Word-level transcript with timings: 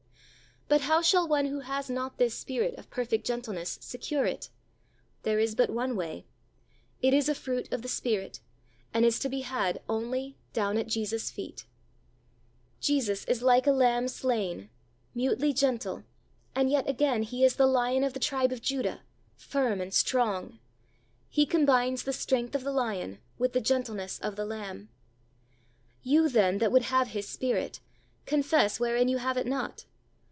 But 0.67 0.79
how 0.87 1.01
shall 1.01 1.27
one 1.27 1.47
who 1.47 1.59
has 1.59 1.89
not 1.89 2.17
this 2.17 2.33
spirit 2.33 2.75
of 2.75 2.89
perfect 2.89 3.27
gentleness 3.27 3.77
secure 3.81 4.23
it? 4.25 4.49
There 5.23 5.37
is 5.37 5.53
but 5.53 5.69
one 5.69 5.97
way. 5.97 6.25
It 7.01 7.13
is 7.13 7.27
a 7.27 7.35
fruit 7.35 7.67
of 7.73 7.81
the 7.81 7.89
Spirit, 7.89 8.39
and 8.93 9.03
is 9.03 9.19
to 9.19 9.27
be 9.27 9.41
had 9.41 9.81
only 9.89 10.37
down 10.53 10.77
at 10.77 10.87
Jesus' 10.87 11.29
feet. 11.29 11.65
154 12.79 12.79
THE 12.79 13.01
soul 13.03 13.25
winner's 13.25 13.35
secret. 13.35 13.35
Jesus 13.35 13.37
is 13.37 13.45
like 13.45 13.67
a 13.67 13.77
"lamb 13.77 14.07
slain," 14.07 14.69
mutely 15.13 15.51
gentle, 15.51 16.05
and 16.55 16.69
yet 16.71 16.87
again 16.89 17.23
He 17.23 17.43
is 17.43 17.57
"the 17.57 17.67
Lion 17.67 18.05
of 18.05 18.13
the 18.13 18.19
tribe 18.21 18.53
of 18.53 18.61
Judah"— 18.61 19.01
firm 19.35 19.81
and 19.81 19.93
strong. 19.93 20.57
He 21.27 21.45
combines 21.45 22.03
the 22.03 22.13
strength 22.13 22.55
of 22.55 22.63
the 22.63 22.71
lion 22.71 23.19
with 23.37 23.51
the 23.51 23.59
gentleness 23.59 24.19
of 24.19 24.37
the 24.37 24.45
lamb. 24.45 24.87
You, 26.01 26.29
then, 26.29 26.59
that 26.59 26.71
would 26.71 26.83
have 26.83 27.09
His 27.09 27.27
Spirit, 27.27 27.81
confess 28.25 28.79
wherein 28.79 29.09
you 29.09 29.17
have 29.17 29.35
it 29.35 29.45
not. 29.47 29.83